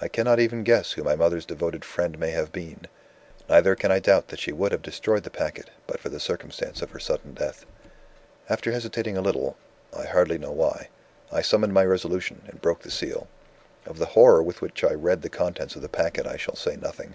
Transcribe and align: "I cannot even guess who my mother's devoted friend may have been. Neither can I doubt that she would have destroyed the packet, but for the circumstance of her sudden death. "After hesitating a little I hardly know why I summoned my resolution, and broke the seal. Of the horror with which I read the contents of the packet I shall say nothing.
"I 0.00 0.08
cannot 0.08 0.40
even 0.40 0.64
guess 0.64 0.90
who 0.90 1.04
my 1.04 1.14
mother's 1.14 1.46
devoted 1.46 1.84
friend 1.84 2.18
may 2.18 2.32
have 2.32 2.50
been. 2.50 2.88
Neither 3.48 3.76
can 3.76 3.92
I 3.92 4.00
doubt 4.00 4.26
that 4.26 4.40
she 4.40 4.50
would 4.50 4.72
have 4.72 4.82
destroyed 4.82 5.22
the 5.22 5.30
packet, 5.30 5.70
but 5.86 6.00
for 6.00 6.08
the 6.08 6.18
circumstance 6.18 6.82
of 6.82 6.90
her 6.90 6.98
sudden 6.98 7.32
death. 7.32 7.64
"After 8.48 8.72
hesitating 8.72 9.16
a 9.16 9.20
little 9.22 9.56
I 9.96 10.06
hardly 10.06 10.36
know 10.38 10.50
why 10.50 10.88
I 11.30 11.42
summoned 11.42 11.74
my 11.74 11.84
resolution, 11.84 12.42
and 12.48 12.60
broke 12.60 12.82
the 12.82 12.90
seal. 12.90 13.28
Of 13.86 13.98
the 13.98 14.06
horror 14.18 14.42
with 14.42 14.62
which 14.62 14.82
I 14.82 14.94
read 14.94 15.22
the 15.22 15.28
contents 15.30 15.76
of 15.76 15.82
the 15.82 15.88
packet 15.88 16.26
I 16.26 16.38
shall 16.38 16.56
say 16.56 16.74
nothing. 16.74 17.14